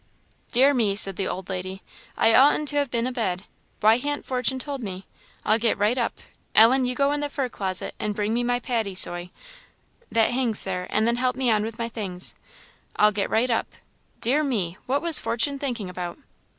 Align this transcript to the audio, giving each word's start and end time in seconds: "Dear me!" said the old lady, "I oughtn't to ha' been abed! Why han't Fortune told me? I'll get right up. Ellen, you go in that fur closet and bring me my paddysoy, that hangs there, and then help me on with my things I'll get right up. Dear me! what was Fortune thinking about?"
"Dear 0.51 0.73
me!" 0.73 0.95
said 0.95 1.15
the 1.15 1.27
old 1.27 1.47
lady, 1.47 1.83
"I 2.17 2.33
oughtn't 2.33 2.69
to 2.69 2.83
ha' 2.83 2.89
been 2.89 3.05
abed! 3.05 3.43
Why 3.81 3.97
han't 3.97 4.25
Fortune 4.25 4.57
told 4.57 4.81
me? 4.81 5.05
I'll 5.45 5.59
get 5.59 5.77
right 5.77 5.95
up. 5.95 6.17
Ellen, 6.55 6.85
you 6.87 6.95
go 6.95 7.11
in 7.11 7.19
that 7.19 7.31
fur 7.31 7.49
closet 7.49 7.93
and 7.99 8.15
bring 8.15 8.33
me 8.33 8.43
my 8.43 8.59
paddysoy, 8.59 9.29
that 10.11 10.31
hangs 10.31 10.63
there, 10.63 10.87
and 10.89 11.05
then 11.05 11.17
help 11.17 11.35
me 11.35 11.51
on 11.51 11.61
with 11.61 11.77
my 11.77 11.87
things 11.87 12.33
I'll 12.95 13.11
get 13.11 13.29
right 13.29 13.51
up. 13.51 13.75
Dear 14.21 14.43
me! 14.43 14.75
what 14.87 15.03
was 15.03 15.19
Fortune 15.19 15.59
thinking 15.59 15.87
about?" 15.87 16.17